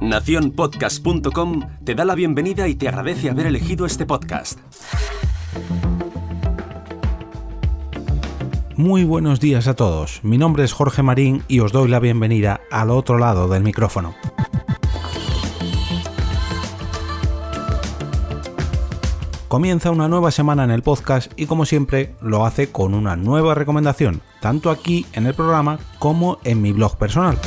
[0.00, 4.58] Naciónpodcast.com te da la bienvenida y te agradece haber elegido este podcast.
[8.76, 12.60] Muy buenos días a todos, mi nombre es Jorge Marín y os doy la bienvenida
[12.70, 14.14] al otro lado del micrófono.
[19.54, 23.54] Comienza una nueva semana en el podcast y como siempre lo hace con una nueva
[23.54, 27.38] recomendación, tanto aquí en el programa como en mi blog personal.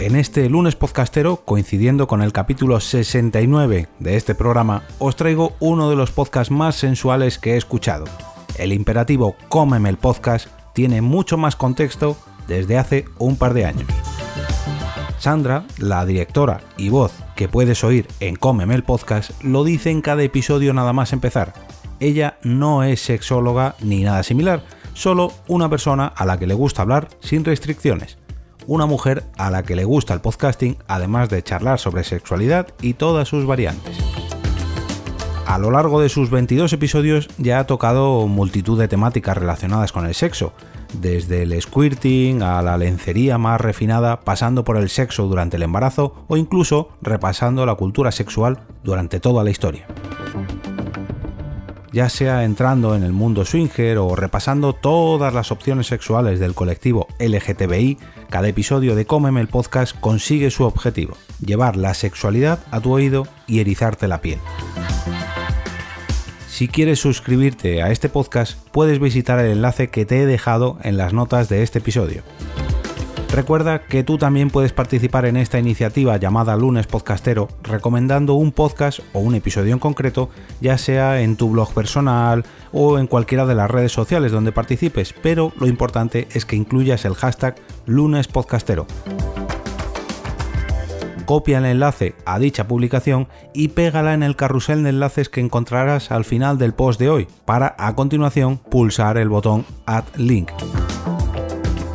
[0.00, 5.90] En este lunes podcastero, coincidiendo con el capítulo 69 de este programa, os traigo uno
[5.90, 8.06] de los podcasts más sensuales que he escuchado.
[8.56, 12.16] El imperativo Cómeme el podcast tiene mucho más contexto
[12.48, 13.88] desde hace un par de años.
[15.18, 20.00] Sandra, la directora y voz que puedes oír en Cómeme el podcast, lo dice en
[20.00, 21.52] cada episodio nada más empezar.
[22.00, 24.64] Ella no es sexóloga ni nada similar,
[24.94, 28.16] solo una persona a la que le gusta hablar sin restricciones
[28.70, 32.94] una mujer a la que le gusta el podcasting, además de charlar sobre sexualidad y
[32.94, 33.98] todas sus variantes.
[35.44, 40.06] A lo largo de sus 22 episodios ya ha tocado multitud de temáticas relacionadas con
[40.06, 40.52] el sexo,
[40.92, 46.24] desde el squirting a la lencería más refinada, pasando por el sexo durante el embarazo
[46.28, 49.88] o incluso repasando la cultura sexual durante toda la historia
[51.92, 57.08] ya sea entrando en el mundo swinger o repasando todas las opciones sexuales del colectivo
[57.18, 62.92] LGTBI, cada episodio de Cómeme el podcast consigue su objetivo, llevar la sexualidad a tu
[62.92, 64.38] oído y erizarte la piel.
[66.48, 70.96] Si quieres suscribirte a este podcast, puedes visitar el enlace que te he dejado en
[70.98, 72.22] las notas de este episodio.
[73.32, 78.98] Recuerda que tú también puedes participar en esta iniciativa llamada Lunes Podcastero recomendando un podcast
[79.12, 83.54] o un episodio en concreto, ya sea en tu blog personal o en cualquiera de
[83.54, 87.54] las redes sociales donde participes, pero lo importante es que incluyas el hashtag
[87.86, 88.88] Lunes Podcastero.
[91.24, 96.10] Copia el enlace a dicha publicación y pégala en el carrusel de enlaces que encontrarás
[96.10, 100.50] al final del post de hoy, para a continuación pulsar el botón Add Link.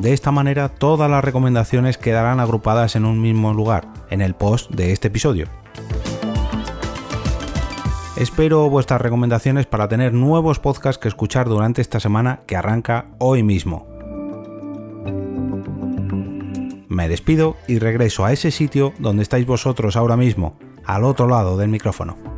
[0.00, 4.70] De esta manera todas las recomendaciones quedarán agrupadas en un mismo lugar, en el post
[4.70, 5.48] de este episodio.
[8.16, 13.42] Espero vuestras recomendaciones para tener nuevos podcasts que escuchar durante esta semana que arranca hoy
[13.42, 13.86] mismo.
[16.88, 21.56] Me despido y regreso a ese sitio donde estáis vosotros ahora mismo, al otro lado
[21.56, 22.35] del micrófono.